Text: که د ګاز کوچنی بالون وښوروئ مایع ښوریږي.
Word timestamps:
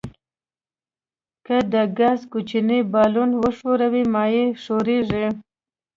که 1.45 1.57
د 1.73 1.73
ګاز 1.97 2.19
کوچنی 2.31 2.79
بالون 2.91 3.31
وښوروئ 3.41 4.03
مایع 4.13 4.47
ښوریږي. 4.63 5.27